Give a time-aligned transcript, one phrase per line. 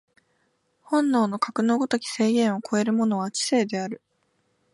[0.81, 4.01] 本能のかくの如き制限を超えるものは知性である。